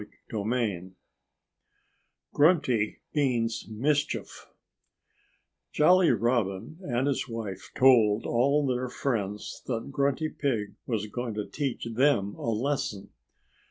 (Page 0.01 0.09
57)] 0.31 0.89
XV 0.89 0.95
GRUNTY 2.33 3.01
MEANS 3.13 3.67
MISCHIEF 3.69 4.47
Jolly 5.71 6.09
Robin 6.09 6.79
and 6.81 7.05
his 7.05 7.29
wife 7.29 7.69
told 7.75 8.25
all 8.25 8.65
their 8.65 8.89
friends 8.89 9.61
that 9.67 9.91
Grunty 9.91 10.29
Pig 10.29 10.73
was 10.87 11.05
going 11.05 11.35
to 11.35 11.45
teach 11.45 11.85
them 11.93 12.33
a 12.33 12.49
lesson. 12.49 13.11